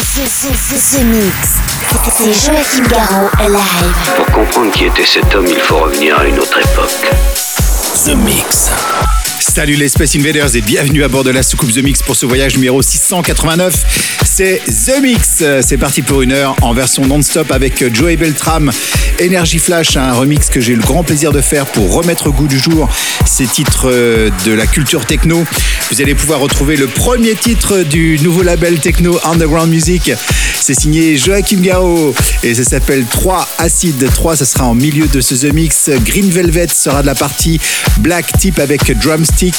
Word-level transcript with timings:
The, 0.00 0.06
the, 0.06 0.48
the, 0.48 0.96
the 0.96 1.04
Mix. 1.04 1.60
C'est 2.10 2.32
Joachim 2.32 2.84
Garraud 2.88 3.28
live. 3.38 4.14
Pour 4.16 4.26
comprendre 4.32 4.72
qui 4.72 4.86
était 4.86 5.04
cet 5.04 5.34
homme, 5.34 5.46
il 5.46 5.60
faut 5.60 5.76
revenir 5.76 6.18
à 6.18 6.24
une 6.26 6.38
autre 6.38 6.58
époque. 6.58 7.10
The 8.06 8.14
Mix. 8.16 8.70
Salut 9.40 9.76
les 9.76 9.88
Space 9.88 10.16
Invaders 10.16 10.54
et 10.54 10.60
bienvenue 10.60 11.02
à 11.02 11.08
bord 11.08 11.24
de 11.24 11.30
la 11.30 11.42
soucoupe 11.42 11.72
The 11.72 11.82
Mix 11.82 12.02
pour 12.02 12.14
ce 12.14 12.26
voyage 12.26 12.56
numéro 12.56 12.82
689. 12.82 14.18
C'est 14.22 14.60
The 14.66 15.00
Mix. 15.02 15.42
C'est 15.62 15.78
parti 15.78 16.02
pour 16.02 16.20
une 16.20 16.32
heure 16.32 16.56
en 16.60 16.74
version 16.74 17.06
non-stop 17.06 17.50
avec 17.50 17.82
Joey 17.94 18.16
Beltram, 18.16 18.70
Energy 19.18 19.58
Flash, 19.58 19.96
un 19.96 20.12
remix 20.12 20.50
que 20.50 20.60
j'ai 20.60 20.74
eu 20.74 20.76
le 20.76 20.82
grand 20.82 21.04
plaisir 21.04 21.32
de 21.32 21.40
faire 21.40 21.64
pour 21.64 21.90
remettre 21.94 22.26
au 22.26 22.32
goût 22.32 22.48
du 22.48 22.58
jour 22.58 22.86
ces 23.24 23.46
titres 23.46 23.90
de 24.44 24.52
la 24.52 24.66
culture 24.66 25.06
techno. 25.06 25.42
Vous 25.90 26.02
allez 26.02 26.14
pouvoir 26.14 26.40
retrouver 26.40 26.76
le 26.76 26.86
premier 26.86 27.34
titre 27.34 27.82
du 27.82 28.18
nouveau 28.20 28.42
label 28.42 28.78
techno 28.78 29.18
Underground 29.24 29.70
Music. 29.70 30.12
C'est 30.60 30.78
signé 30.78 31.16
Joachim 31.16 31.60
Gao 31.62 32.14
et 32.42 32.54
ça 32.54 32.64
s'appelle 32.64 33.06
3 33.06 33.48
Acid. 33.58 34.06
3, 34.12 34.36
ça 34.36 34.44
sera 34.44 34.66
en 34.66 34.74
milieu 34.74 35.08
de 35.08 35.20
ce 35.22 35.34
The 35.34 35.52
Mix. 35.54 35.90
Green 36.04 36.30
Velvet 36.30 36.68
sera 36.68 37.00
de 37.00 37.06
la 37.06 37.14
partie 37.14 37.58
Black 37.98 38.26
Tip 38.38 38.58
avec 38.58 38.92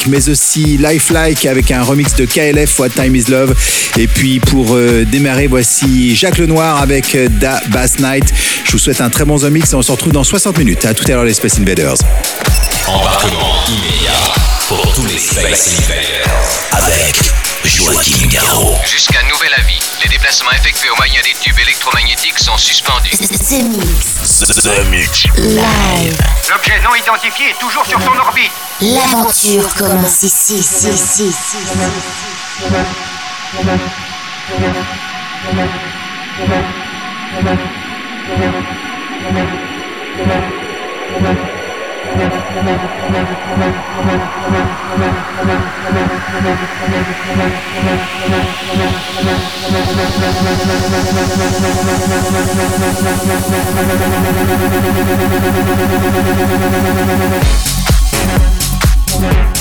Mais 0.08 0.30
aussi 0.30 0.78
Lifelike 0.78 1.46
avec 1.46 1.72
un 1.72 1.82
remix 1.82 2.14
de 2.16 2.26
KLF 2.26 2.78
What 2.80 2.90
Time 2.90 3.16
Is 3.16 3.26
Love. 3.30 3.56
Et 3.98 4.08
puis 4.08 4.40
pour 4.40 4.76
euh, 4.76 5.06
démarrer, 5.06 5.48
voici 5.48 6.16
Jacques 6.16 6.38
Lenoir 6.38 6.82
avec 6.82 7.16
euh, 7.16 7.28
Da 7.30 7.60
Bass 7.70 8.00
Night. 8.00 8.26
Je 8.66 8.72
vous 8.74 8.78
souhaite 8.78 9.02
un 9.02 9.10
très 9.10 9.26
bon 9.26 9.40
The 9.40 9.46
Mix 9.46 9.72
et 9.72 9.76
on 9.76 9.82
se 9.82 9.92
retrouve 9.92 10.14
dans 10.14 10.24
60 10.24 10.58
minutes. 10.60 10.86
À 10.86 10.94
tout 10.94 11.06
à 11.08 11.16
l'heure 11.16 11.24
les 11.24 11.34
Space 11.34 11.58
Invaders. 11.60 11.96
Embarquement 12.88 13.56
immédiat 13.68 14.34
pour 14.68 14.94
tous 14.94 15.06
les 15.06 15.18
Space 15.18 15.80
Invaders. 15.80 16.30
Avec 16.72 17.16
Joachim 17.66 18.28
Garraud. 18.28 18.76
Jusqu'à 18.86 19.20
nouvel 19.32 19.52
avis, 19.58 19.80
les 20.04 20.10
déplacements 20.10 20.52
effectués 20.52 20.90
au 20.90 20.96
moyen 20.96 21.22
des 21.22 21.34
tubes 21.40 21.60
électromagnétiques 21.60 22.40
sont 22.40 22.58
suspendus. 22.58 23.12
The 23.12 23.64
Mix. 23.64 24.40
The 24.40 24.90
Mix. 24.90 25.26
Live. 25.38 26.18
L'objet 26.50 26.80
non 26.84 26.96
identifié 26.96 27.50
est 27.50 27.60
toujours 27.60 27.86
sur 27.86 28.02
son 28.02 28.18
orbite. 28.18 28.52
L'aventure 28.82 29.74
commence 29.76 30.24
ici, 30.24 30.56
ici, 30.56 30.90
ici. 30.90 31.34
Ici. 50.84 51.22
The 59.22 59.61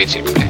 üretiminde. 0.00 0.49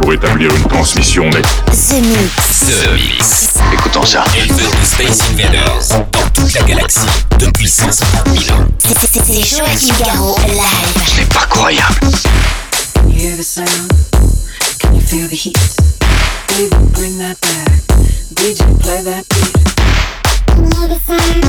Pour 0.00 0.12
établir 0.12 0.50
une 0.56 0.64
transmission 0.64 1.24
nette. 1.30 1.46
The 1.66 2.02
Mix. 2.02 2.64
The 2.66 2.92
Mix. 2.94 3.48
Écoutons 3.72 4.04
ça. 4.04 4.24
De 4.48 4.84
Space 4.84 5.20
Invaders 5.30 6.04
dans 6.12 6.28
toute 6.30 6.52
la 6.54 6.62
galaxie 6.62 7.06
depuis 7.38 7.68
150 7.68 8.28
000 8.36 8.58
ans. 8.58 8.64
C'est 8.80 9.56
Joachim 9.56 9.94
Garraud, 10.04 10.36
live. 10.48 11.04
C'est 11.14 11.32
pas 11.32 11.46
croyable. 11.48 12.00
Can 12.94 13.08
you 13.08 13.20
hear 13.20 13.36
the 13.36 13.44
sound? 13.44 13.92
Can 14.80 14.94
you 14.94 15.00
feel 15.00 15.28
the 15.28 15.36
heat? 15.36 15.56
Baby, 16.48 16.70
bring 16.92 17.18
that 17.18 17.36
back. 17.40 17.70
DJ, 18.34 18.64
play 18.80 19.02
that 19.04 19.24
beat. 19.28 19.54
Can 20.46 20.64
you 20.64 20.70
hear 20.76 20.88
the 20.88 20.98
sound? 21.06 21.44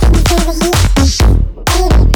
Can 0.00 0.14
you 0.14 0.20
feel 0.24 0.38
the 0.38 0.64
heat? 0.64 1.55
Baby, 1.76 2.06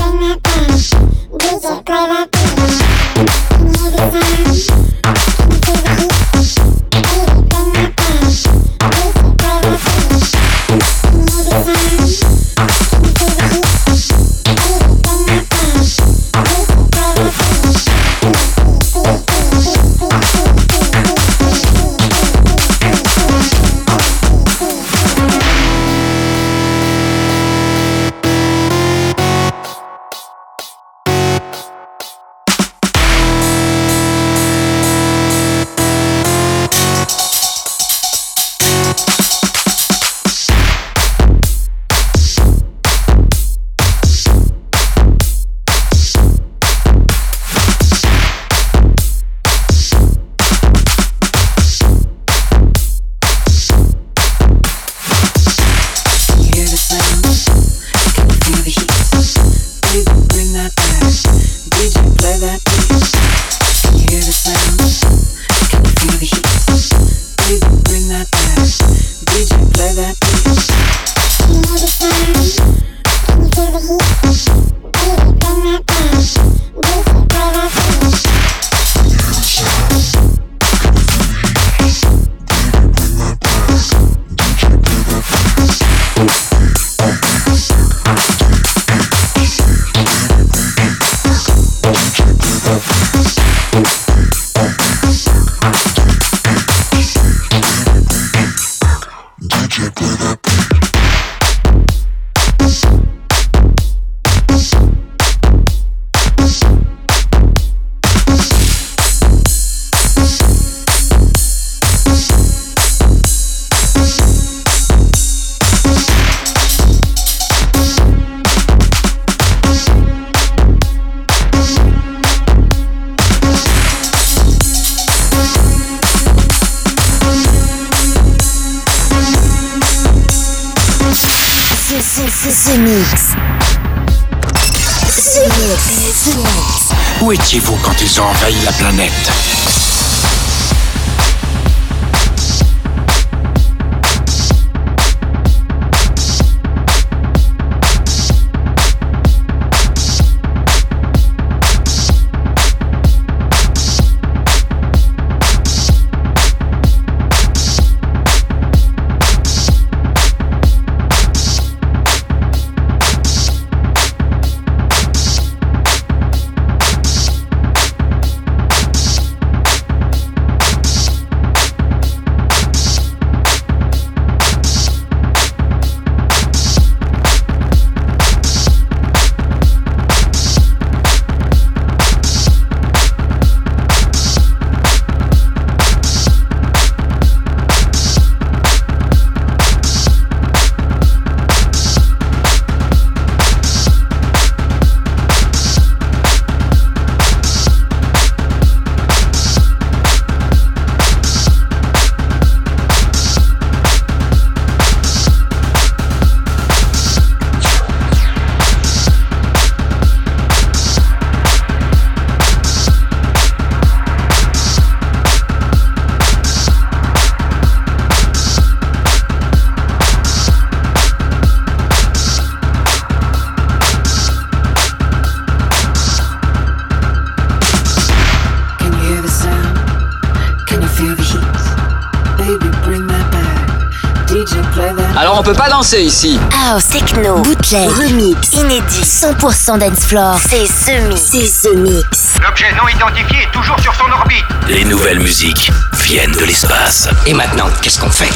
danser 235.90 236.02
ici. 236.02 236.40
House, 236.52 236.86
techno, 236.86 237.40
bootleg, 237.40 237.90
remix, 237.90 238.52
inédit, 238.52 239.02
100% 239.02 239.78
dance 239.78 240.06
floor. 240.06 240.38
C'est 240.38 240.66
The 240.66 241.08
Mix. 241.08 241.22
C'est 241.30 241.68
The 241.68 241.74
Mix. 241.74 242.34
L'objet 242.40 242.72
non 242.74 242.88
identifié 242.88 243.42
est 243.42 243.52
toujours 243.52 243.78
sur 243.80 243.94
son 243.94 244.10
orbite. 244.10 244.44
Les 244.68 244.84
nouvelles 244.84 245.18
musiques 245.18 245.70
viennent 245.94 246.32
de 246.32 246.44
l'espace. 246.44 247.08
Et 247.26 247.34
maintenant, 247.34 247.66
qu'est-ce 247.82 247.98
qu'on 247.98 248.10
fait? 248.10 248.30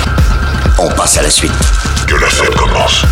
On 0.78 0.88
passe 0.90 1.16
à 1.18 1.22
la 1.22 1.30
suite. 1.30 1.52
Que 2.06 2.16
la 2.16 2.28
fête 2.28 2.54
commence. 2.56 3.04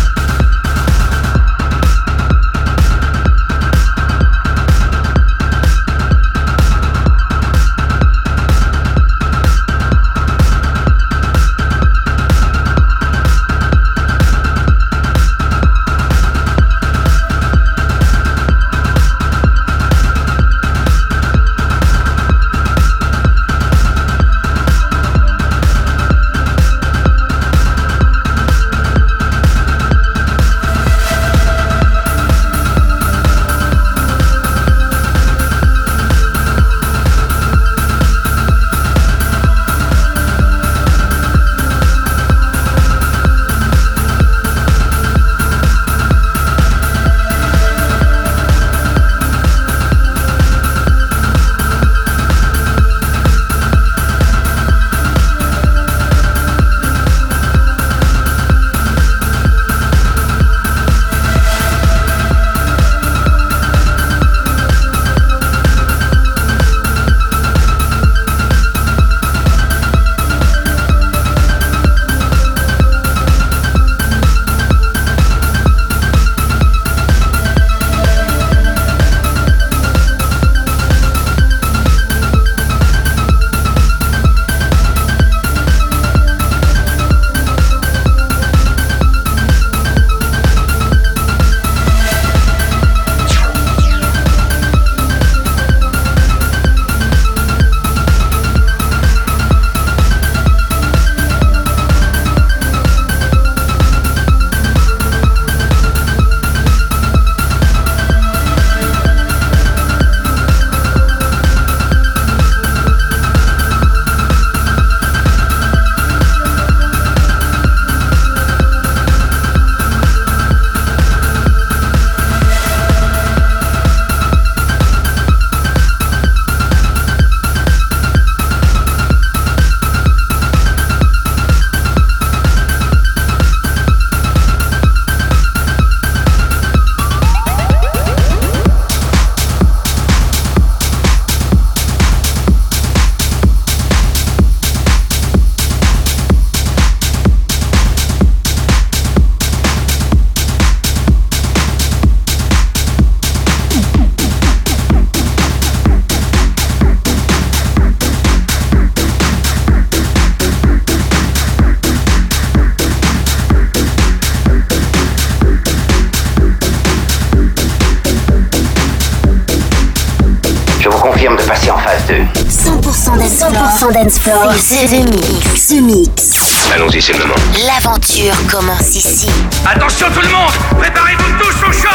confirme 171.03 171.35
de 171.35 171.41
passer 171.43 171.69
en 171.69 171.77
phase 171.79 172.05
2. 172.07 172.15
100% 172.49 173.17
dance, 173.17 173.41
100% 173.41 173.93
dance 173.93 174.19
floor. 174.19 174.53
C'est 174.57 174.87
The 174.87 175.05
Mix. 175.05 175.71
Mix. 175.81 176.71
Allons-y, 176.73 177.01
c'est 177.01 177.11
le 177.11 177.19
moment. 177.19 177.35
L'aventure 177.67 178.35
commence 178.49 178.95
ici. 178.95 179.27
Attention 179.65 180.07
tout 180.13 180.21
le 180.21 180.29
monde, 180.29 180.53
préparez-vous 180.79 181.37
tous 181.39 181.67
au 181.67 181.71
choc. 181.73 181.89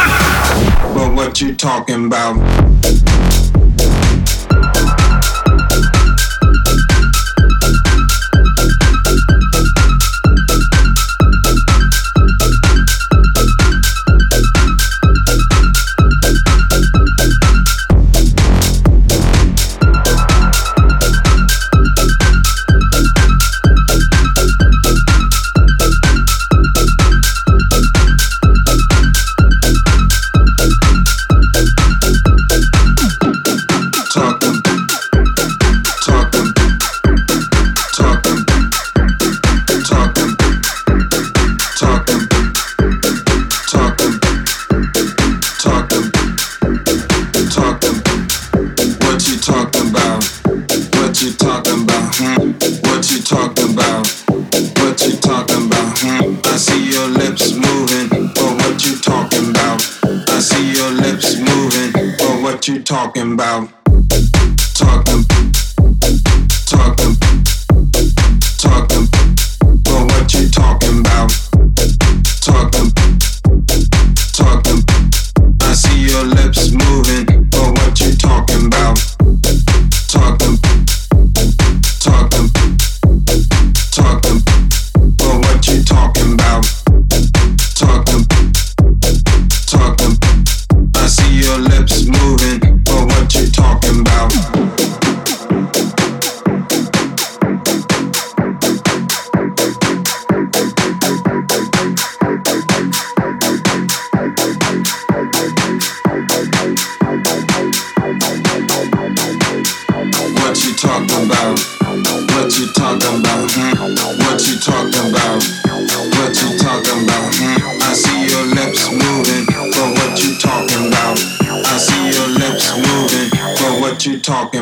But 0.94 1.14
what 1.14 1.40
you 1.40 1.54
talking 1.54 2.12
about? 2.12 2.36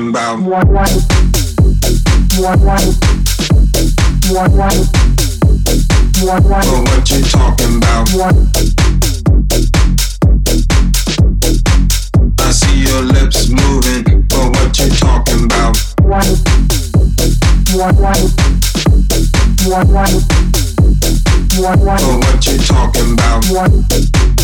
Ocean 0.07 0.13
Bound. 0.13 0.47
Well, 0.47 0.65
what 6.85 7.11
you 7.11 7.23
talking 7.25 7.77
about? 7.77 8.09
I 12.39 12.51
see 12.53 12.83
your 12.83 13.03
lips 13.03 13.49
moving, 13.49 14.23
but 14.29 14.51
what 14.51 14.79
you 14.79 14.89
talking 14.91 15.45
about? 15.45 15.77
Well, 16.01 16.25
what 22.19 22.47
you 22.47 22.59
talking 22.59 23.13
about? 23.13 24.36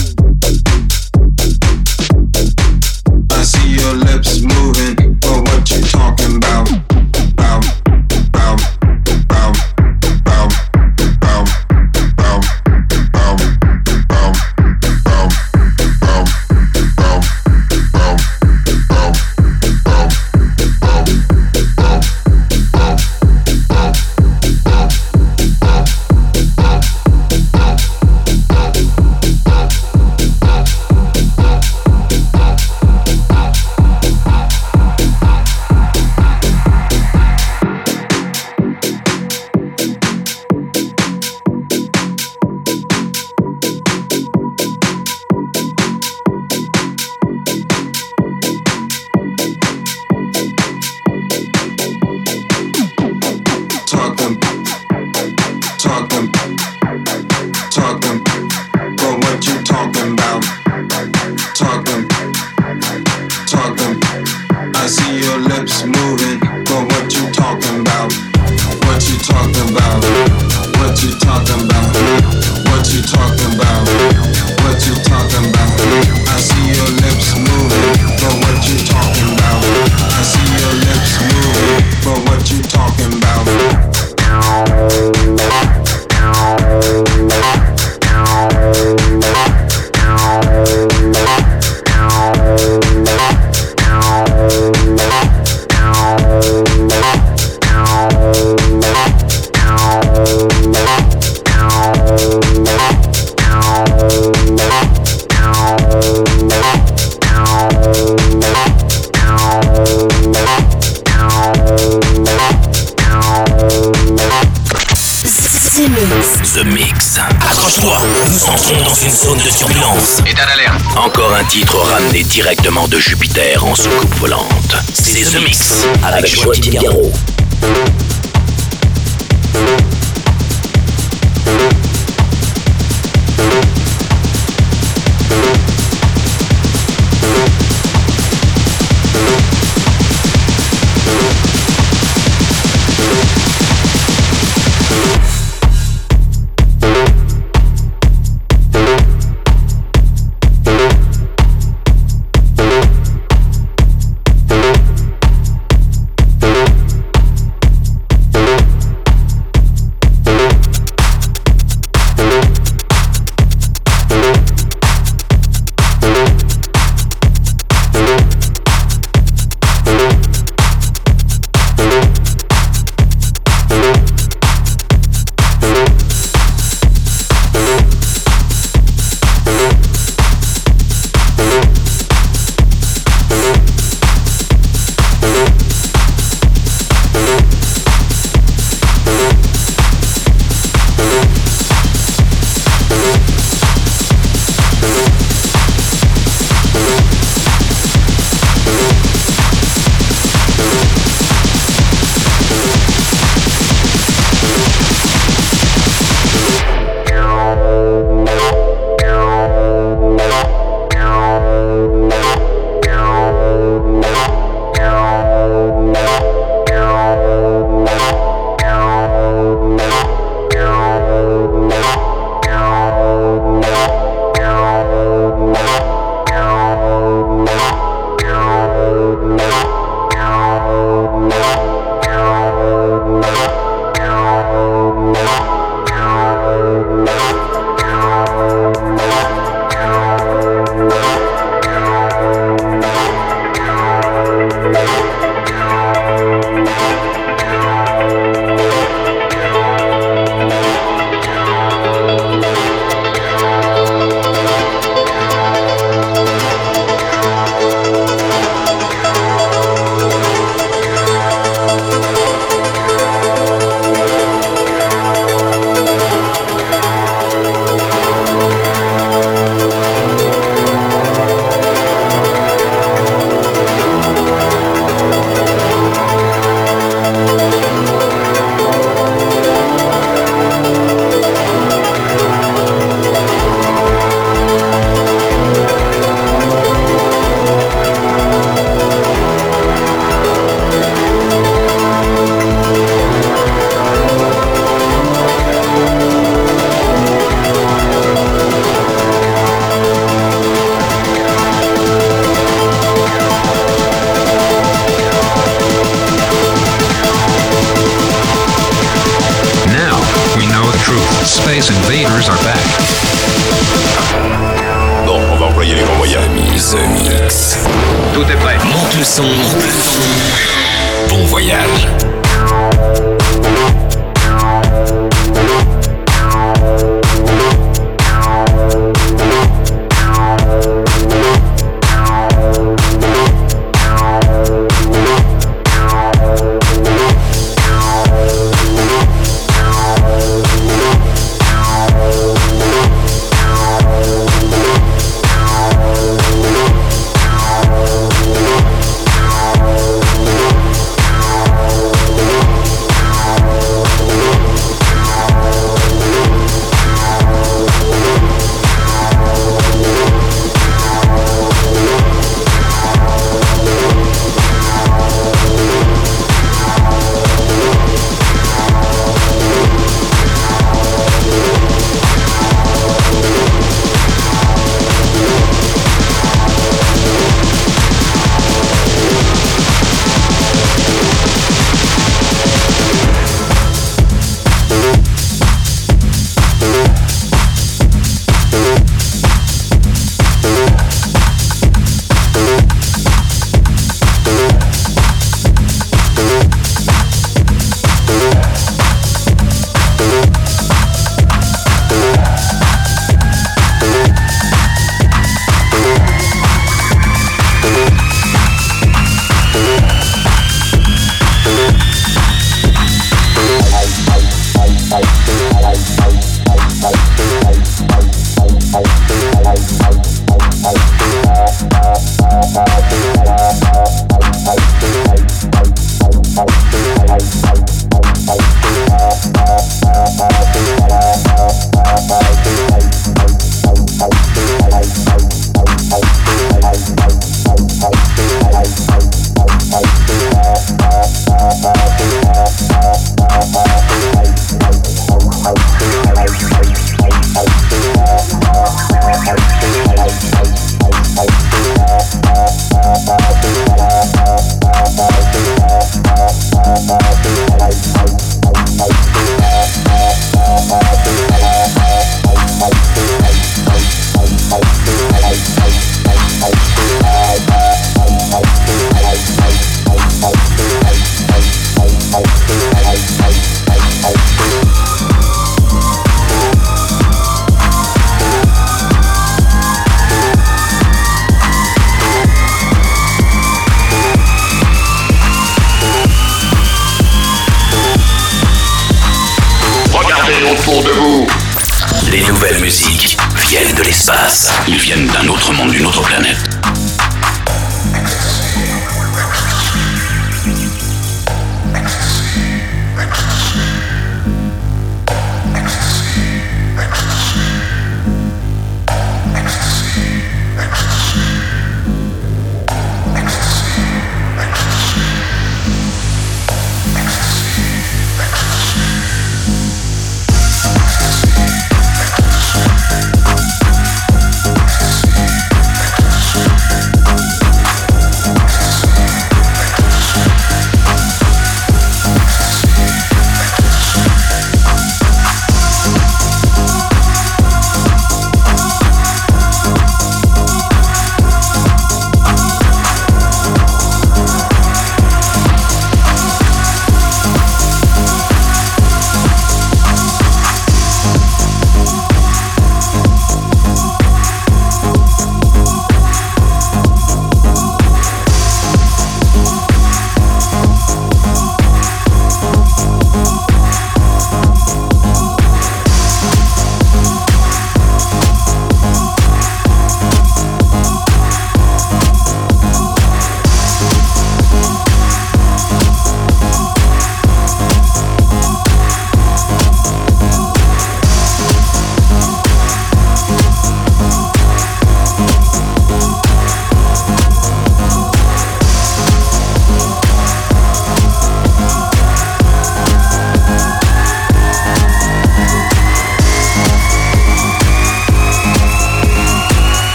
directement 122.32 122.88
de 122.88 122.98
Jupiter 122.98 123.62
en 123.62 123.74
soucoupe 123.74 124.14
volante. 124.14 124.74
C'est 124.94 125.20
The 125.20 125.44
Mix 125.44 125.86
avec, 126.02 126.20
avec 126.20 126.34
Joachim 126.34 126.80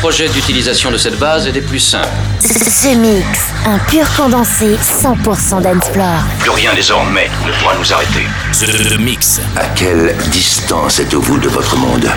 projet 0.00 0.30
d'utilisation 0.30 0.90
de 0.90 0.96
cette 0.96 1.18
base 1.18 1.46
est 1.46 1.52
des 1.52 1.60
plus 1.60 1.78
simples. 1.78 2.08
The 2.40 2.96
Mix, 2.96 3.26
un 3.66 3.78
pur 3.80 4.06
condensé 4.16 4.76
100% 4.76 5.60
dancefloor. 5.60 6.22
Plus 6.38 6.50
rien 6.50 6.72
désormais 6.74 7.28
ne 7.46 7.52
pourra 7.60 7.74
nous 7.78 7.92
arrêter. 7.92 8.24
The, 8.52 8.98
Mix. 8.98 9.42
À 9.56 9.66
quelle 9.76 10.16
distance 10.30 11.00
êtes-vous 11.00 11.38
de 11.38 11.48
votre 11.48 11.76
monde? 11.76 12.08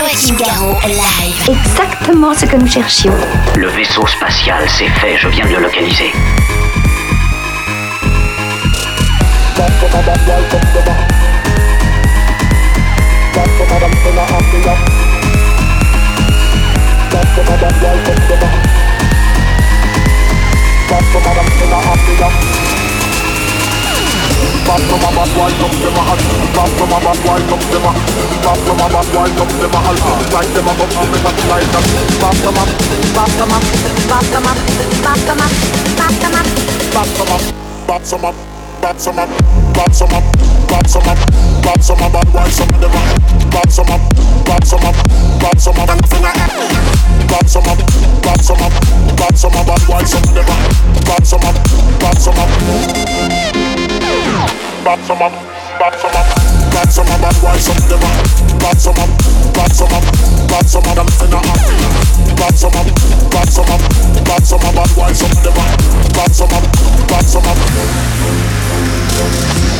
Joachim 0.00 0.34
Garraud, 0.36 0.78
live. 0.86 1.50
Exactement 1.50 2.32
ce 2.32 2.46
que 2.46 2.56
nous 2.56 2.66
cherchions. 2.66 3.12
Le 3.54 3.68
vaisseau 3.68 4.06
spatial, 4.06 4.64
c'est 4.66 4.88
fait, 4.88 5.18
je 5.18 5.28
viens 5.28 5.44
de 5.44 5.50
le 5.50 5.60
localiser. 5.60 6.10
Bop 24.70 24.78
from 24.86 25.02
my 25.02 25.10
back, 25.10 25.34
wind 25.34 25.62
up 25.66 25.74
them 25.82 25.98
a 25.98 26.02
halt. 26.06 26.22
Bop 26.54 26.70
from 26.78 26.90
my 26.94 27.02
back, 27.02 27.18
wind 27.26 27.50
up 27.50 27.58
them 27.74 27.82
a. 27.82 27.92
Bop 28.38 28.58
from 28.62 28.78
my 28.78 28.86
back, 28.86 29.08
wind 29.10 29.40
up 29.42 29.50
them 29.50 29.74
a 29.74 29.78
halt. 29.82 29.98
Like 30.30 30.50
them 30.54 30.68
a 30.70 30.72
bop 30.78 30.90
from 30.94 31.10
the 31.10 31.18
back 31.26 31.38
like 31.50 31.66
that. 31.74 31.86
Bop 32.22 32.38
them 32.38 32.54
up, 32.54 32.70
bop 33.10 33.30
them 33.34 33.50
up, 33.50 33.66
bop 34.06 34.26
them 34.30 34.46
up, 34.46 34.58
bop 35.02 35.18
them 35.26 35.42
up, 35.42 35.50
bop 35.98 36.14
them 36.22 36.38
up, 36.38 36.46
bop 36.94 37.10
them 37.10 37.34
up, 37.34 37.42
bop 37.82 38.06
them 38.06 38.22
up. 38.22 38.34
Bop 38.78 38.94
some 38.94 39.18
up, 39.18 39.26
bop 39.74 39.90
some 39.90 40.14
up, 40.14 40.22
bop 40.70 40.86
some 40.86 41.02
up, 41.02 41.18
bop 41.66 41.82
some 41.82 41.98
up, 41.98 42.12
bad 42.14 42.30
wine 42.30 42.54
some 42.54 42.70
of 42.70 42.78
them 42.78 42.94
up. 42.94 43.50
Bop 43.50 43.70
some 43.74 43.90
up, 43.90 43.98
bop 44.46 44.62
some 44.62 44.86
up, 44.86 44.94
bop 45.42 45.58
some 45.58 45.78
up, 45.82 45.90
and 45.90 46.06
finger 46.06 46.30
up. 46.30 46.46
Bop 47.26 47.46
some 47.50 47.66
up, 47.66 47.78
bop 48.22 48.38
some 48.38 48.62
up, 48.62 48.70
bop 49.18 49.34
some 49.34 49.50
up, 49.50 49.66
bad 49.66 49.82
wine 49.90 50.06
some 50.06 50.22
of 50.22 50.30
them 50.30 50.46
up. 50.46 50.62
Bop 51.10 51.26
some 51.26 51.42
up, 51.42 51.58
bop 51.98 52.14
some 52.22 52.38
up. 52.38 53.69
Back 54.84 54.98
some 55.04 55.20
up, 55.20 55.32
back 55.78 55.94
some 55.94 56.10
up, 56.10 56.26
back 56.72 56.90
some 56.90 57.06
up, 57.06 57.20
bad 57.20 57.36
boy, 57.42 57.56
some 57.58 57.76
them 57.88 58.00
up. 58.00 58.60
Back 58.60 58.78
some 58.80 58.98
up, 58.98 59.10
back 59.52 59.72
some 59.72 59.92
up, 59.92 60.02
back 60.48 60.66
some 60.66 60.82
of 60.82 60.94
them 60.96 61.06
finna 61.06 61.36
up. 61.36 61.60
Back 62.36 62.54
some 62.56 62.72
up, 62.74 62.86
back 63.30 63.48
some 63.48 63.68
up, 63.68 63.80
back 64.24 64.42
some 64.42 64.58
of 64.58 64.74
bad 64.74 64.90
boy, 64.96 65.12
some 65.12 65.30
them 65.42 65.58
up. 65.58 65.78
Back 66.14 66.32
some 66.32 66.48
up, 66.48 66.64
back 67.08 67.24
some 67.24 67.46
up. 69.76 69.79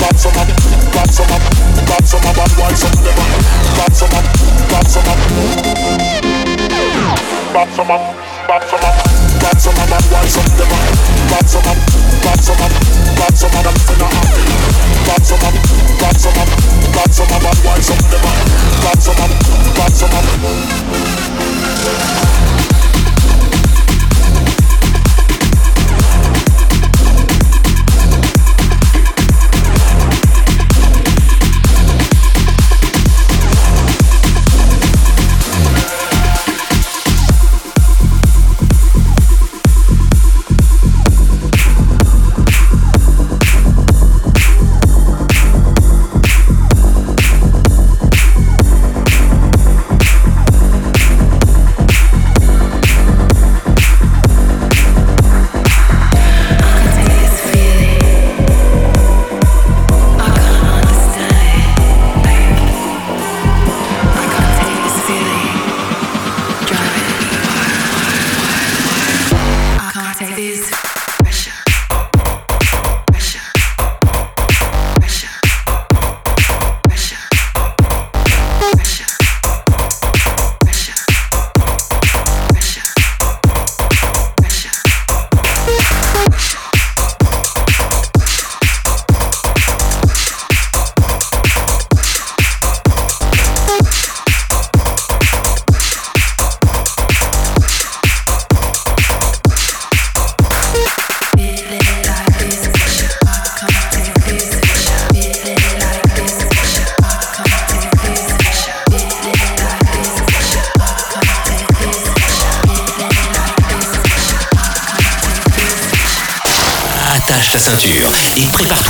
Bop 0.00 0.16
some 0.16 0.32
up, 0.36 0.48
bop 0.92 1.10
some 1.10 1.30
up. 1.30 1.58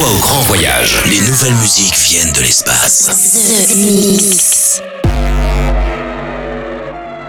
Au 0.08 0.18
grand 0.18 0.40
voyage. 0.42 0.96
Les 1.10 1.20
nouvelles 1.20 1.54
musiques 1.56 1.96
viennent 1.96 2.32
de 2.32 2.40
l'espace. 2.40 3.10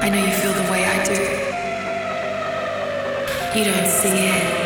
I 0.02 0.10
know 0.10 0.18
you 0.18 0.32
feel 0.32 0.54
the 0.54 0.72
way 0.72 0.86
I 0.86 1.04
do. 1.04 1.14
You 3.58 3.66
don't 3.66 3.88
see 3.88 4.10
it. 4.10 4.59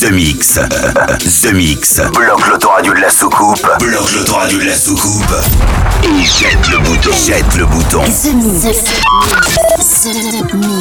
The 0.00 0.12
Mix. 0.12 0.54
The 0.54 1.52
Mix. 1.52 2.00
Bloque 2.14 2.46
l'autoradio 2.46 2.94
de 2.94 3.00
la 3.00 3.10
soucoupe. 3.10 3.66
Bloque 3.80 4.12
l'autoradio 4.12 4.60
de 4.60 4.66
la 4.66 4.76
soucoupe. 4.76 5.34
Et 6.04 6.24
jette 6.24 6.68
le 6.70 6.78
bouton. 6.78 7.10
Jette 7.26 7.56
le 7.56 7.66
bouton. 7.66 8.04
The 8.04 8.32
Mix. 8.34 8.62
The 10.04 10.54
Mix. 10.54 10.77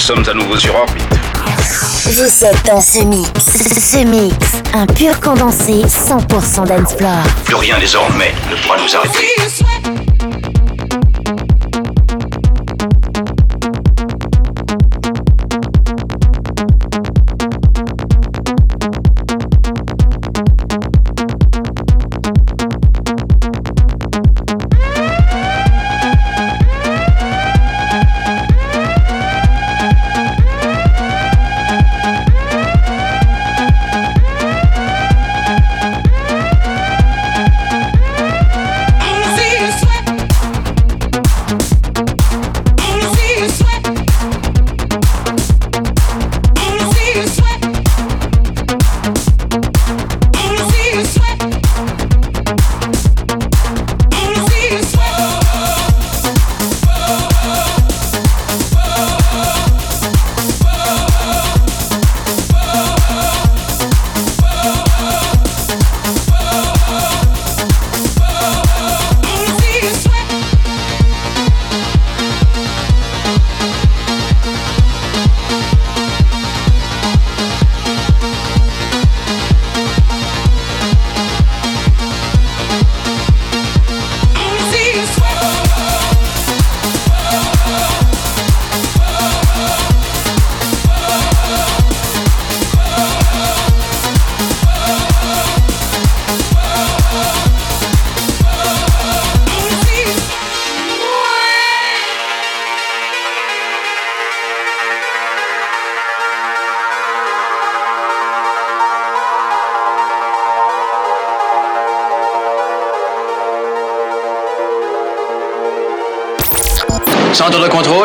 Sommes 0.00 0.24
à 0.28 0.34
nouveau 0.34 0.58
sur 0.58 0.74
orbite. 0.74 1.02
Vous 2.04 2.44
êtes 2.44 2.66
dans 2.66 2.80
ce 2.80 3.00
mix. 3.04 3.28
Ce 3.44 3.98
mix, 4.04 4.34
un 4.72 4.86
pur 4.86 5.20
condensé 5.20 5.82
100% 5.82 6.66
d'Ensplore. 6.66 7.22
Plus 7.44 7.54
rien 7.54 7.78
désormais 7.78 8.32
ne 8.50 8.56
pourra 8.56 8.78
nous 8.78 8.96
arrêter. 8.96 9.28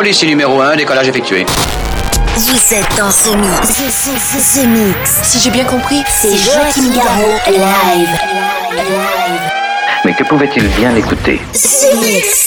Ici 0.08 0.24
numéro 0.24 0.60
1, 0.60 0.76
décollage 0.76 1.08
effectué. 1.08 1.44
Vous 2.36 2.74
êtes 2.74 2.96
dans 2.96 3.10
ce 3.10 3.28
mix. 3.30 3.68
Ce, 3.68 4.64
mix. 4.64 5.18
Si 5.24 5.40
j'ai 5.40 5.50
bien 5.50 5.64
compris, 5.64 6.04
c'est 6.08 6.36
Joachim 6.36 6.92
Garraud 6.94 7.40
live. 7.48 8.08
Mais 10.04 10.14
que 10.14 10.22
pouvait-il 10.22 10.68
bien 10.68 10.94
écouter? 10.94 11.40
The 11.52 11.96
Mix. 12.00 12.46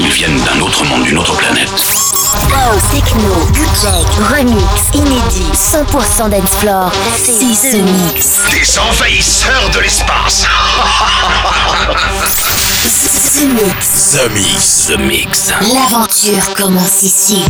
Ils 0.00 0.08
viennent 0.08 0.40
d'un 0.40 0.60
autre 0.60 0.84
monde, 0.84 1.04
d'une 1.04 1.18
autre 1.18 1.36
planète. 1.36 1.68
House, 2.54 2.82
techno, 2.90 3.34
bootleg, 3.54 4.06
remix, 4.34 4.64
inédit, 4.94 5.50
100% 5.54 6.30
dance 6.30 6.50
floor. 6.60 6.90
C'est 7.16 7.32
The 7.70 7.82
Mix. 7.82 8.38
Des 8.50 8.78
envahisseurs 8.78 9.70
de 9.74 9.80
l'espace. 9.80 10.46
The 13.36 13.44
Mix. 13.48 14.12
The 14.12 14.30
Mix. 14.32 14.86
The 14.86 14.98
Mix. 14.98 15.52
L'aventure 15.72 16.54
commence 16.54 17.02
ici. 17.02 17.44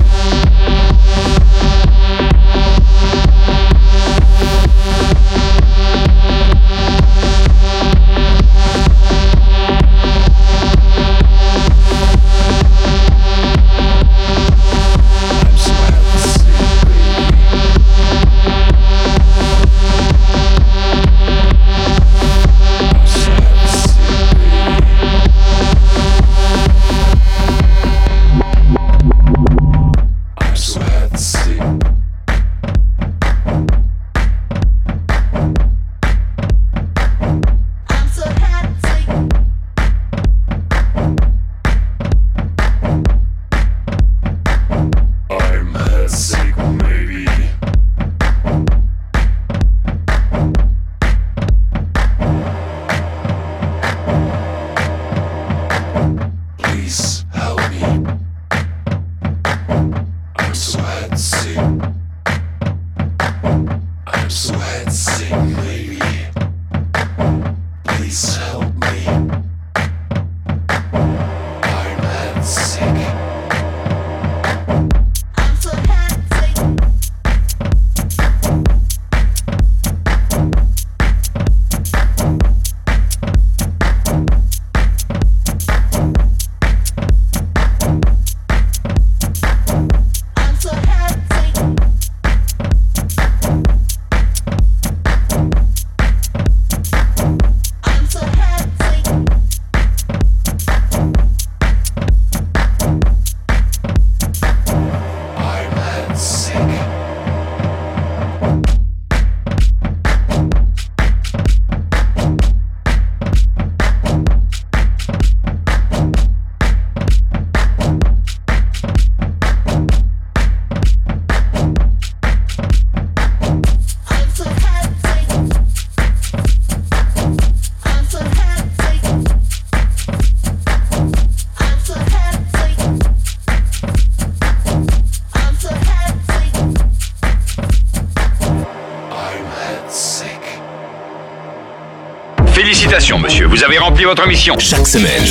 Vous 143.57 143.65
avez 143.65 143.79
rempli 143.79 144.05
votre 144.05 144.27
mission. 144.27 144.59
Chaque 144.59 144.87
semaine, 144.87 145.25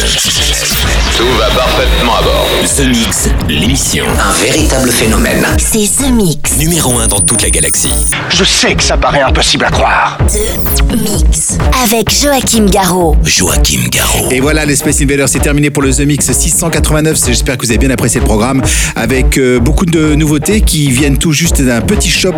Tout 1.18 1.24
va 1.40 1.46
parfaitement 1.56 2.16
à 2.18 2.22
bord. 2.24 2.48
The 2.76 2.82
Mix, 2.88 3.30
l'émission. 3.48 4.04
Un 4.20 4.34
véritable 4.44 4.90
phénomène. 4.90 5.46
C'est 5.58 5.88
The 6.04 6.12
Mix. 6.12 6.58
Numéro 6.58 6.98
1 7.00 7.08
dans 7.08 7.22
toute 7.22 7.42
la 7.42 7.50
galaxie. 7.50 7.94
Je 8.30 8.44
sais 8.44 8.76
que 8.76 8.84
ça 8.84 8.98
paraît 8.98 9.22
impossible 9.22 9.64
à 9.64 9.70
croire. 9.72 10.18
The 10.28 10.94
Mix. 10.94 11.58
Avec 11.86 12.12
Joachim 12.12 12.66
Garraud. 12.66 13.16
Joachim 13.24 13.80
Garraud. 13.90 14.30
Et 14.30 14.42
voilà, 14.42 14.66
les 14.66 14.76
Space 14.76 15.00
Invaders, 15.02 15.30
c'est 15.30 15.40
terminé 15.40 15.70
pour 15.70 15.84
le 15.84 15.94
The 15.94 16.02
Mix 16.02 16.30
689. 16.32 17.18
J'espère 17.28 17.58
que 17.58 17.66
vous 17.66 17.72
avez 17.72 17.78
bien 17.80 17.92
apprécié 17.92 18.20
le 18.20 18.26
programme 18.26 18.62
avec 18.98 19.38
euh, 19.38 19.60
beaucoup 19.60 19.86
de 19.86 20.16
nouveautés 20.16 20.62
qui 20.62 20.90
viennent 20.92 21.18
tout 21.18 21.32
juste 21.32 21.62
d'un 21.62 21.80
petit 21.82 22.10
shop 22.10 22.34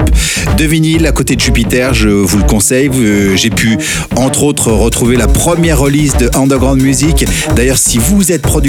de 0.55 0.65
vinyle 0.65 1.07
à 1.07 1.11
côté 1.11 1.36
de 1.36 1.41
Jupiter. 1.41 1.95
Je 1.95 2.09
vous 2.09 2.38
le 2.38 2.43
conseille. 2.43 2.91
Euh, 2.93 3.36
J'ai 3.36 3.49
pu, 3.49 3.78
entre 4.17 4.43
autres, 4.43 4.71
retrouver 4.71 5.15
la 5.15 5.28
première 5.28 5.80
release 5.80 6.15
de 6.17 6.30
Underground 6.36 6.80
Music. 6.82 7.25
D'ailleurs, 7.55 7.78
si 7.78 7.97
vous 7.97 8.32
êtes 8.32 8.43
producteur 8.43 8.66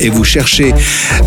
et 0.00 0.08
vous 0.08 0.24
cherchez 0.24 0.74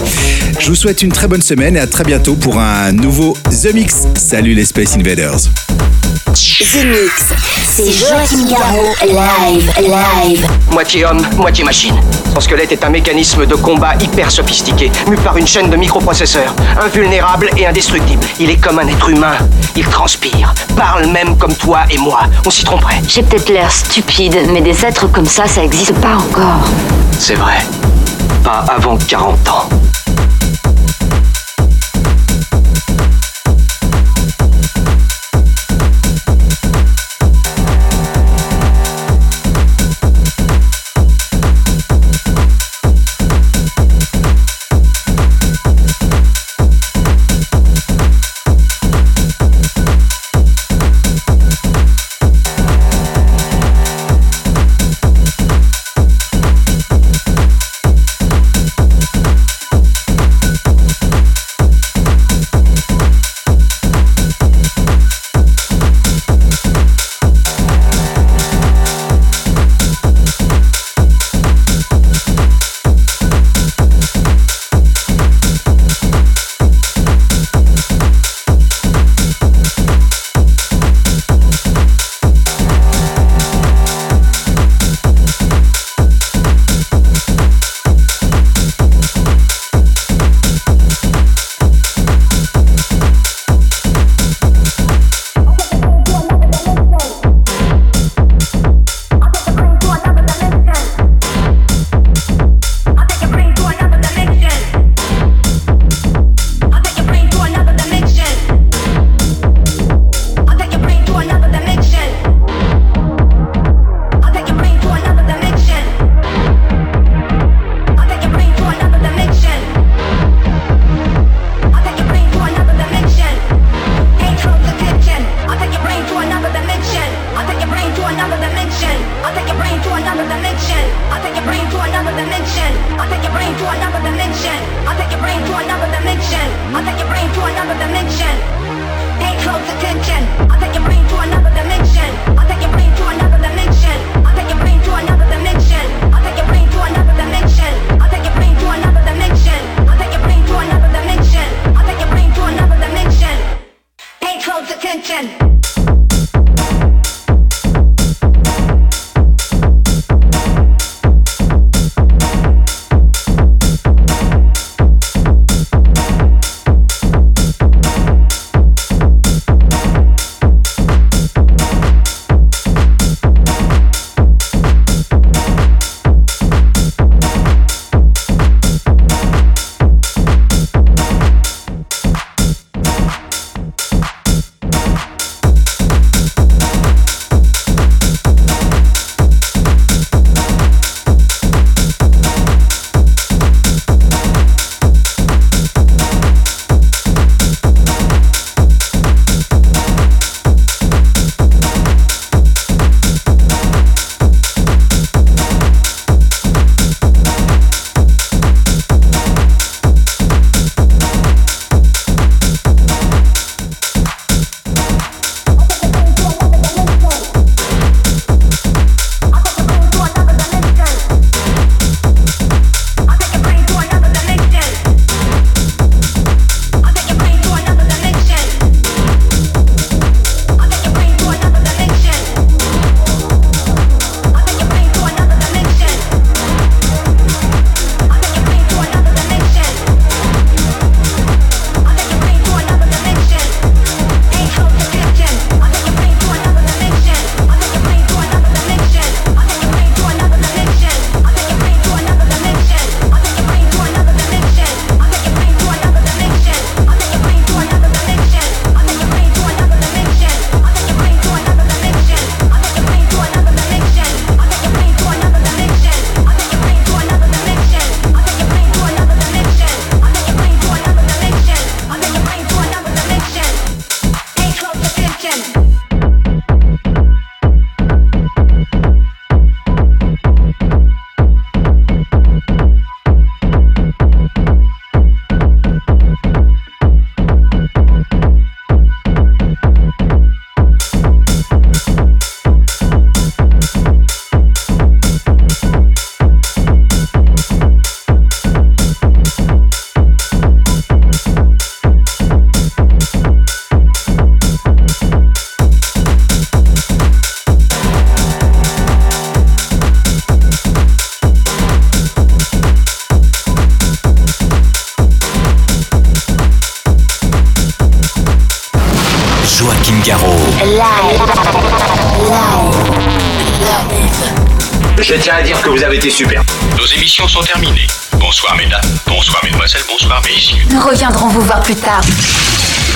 Je 0.59 0.67
vous 0.67 0.75
souhaite 0.75 1.01
une 1.01 1.11
très 1.11 1.27
bonne 1.27 1.41
semaine 1.41 1.75
et 1.75 1.79
à 1.79 1.87
très 1.87 2.03
bientôt 2.03 2.35
pour 2.35 2.59
un 2.59 2.91
nouveau 2.91 3.35
The 3.49 3.73
Mix. 3.73 4.05
Salut 4.15 4.53
les 4.53 4.65
Space 4.65 4.95
Invaders. 4.95 5.49
The 6.33 6.85
Mix, 6.85 7.33
c'est 7.67 7.91
Joachim 7.91 8.47
Garraud, 8.47 8.95
live, 9.01 9.69
live. 9.81 10.47
Moitié 10.71 11.03
homme, 11.03 11.25
moitié 11.35 11.63
machine. 11.63 11.95
Son 12.33 12.39
squelette 12.39 12.71
est 12.71 12.85
un 12.85 12.89
mécanisme 12.89 13.45
de 13.45 13.55
combat 13.55 13.95
hyper 13.99 14.31
sophistiqué, 14.31 14.89
mu 15.09 15.17
par 15.17 15.35
une 15.37 15.47
chaîne 15.47 15.69
de 15.69 15.75
microprocesseurs, 15.75 16.55
invulnérable 16.81 17.49
et 17.57 17.65
indestructible. 17.65 18.23
Il 18.39 18.49
est 18.51 18.57
comme 18.57 18.79
un 18.79 18.87
être 18.87 19.09
humain. 19.09 19.37
Il 19.75 19.85
transpire, 19.85 20.53
parle 20.75 21.07
même 21.07 21.37
comme 21.37 21.55
toi 21.55 21.81
et 21.89 21.97
moi. 21.97 22.21
On 22.45 22.49
s'y 22.49 22.65
tromperait. 22.65 23.01
J'ai 23.07 23.23
peut-être 23.23 23.49
l'air 23.49 23.71
stupide, 23.71 24.37
mais 24.51 24.61
des 24.61 24.85
êtres 24.85 25.07
comme 25.07 25.25
ça, 25.25 25.47
ça 25.47 25.63
existe 25.63 25.93
pas 25.95 26.15
encore. 26.15 26.67
C'est 27.17 27.35
vrai. 27.35 27.57
Pas 28.43 28.65
avant 28.67 28.97
40 28.97 29.49
ans. 29.49 29.69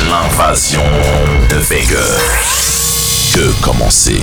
L'invasion 0.09 0.83
de 1.49 1.55
Vega. 1.55 1.95
Que 3.33 3.49
commencer 3.63 4.21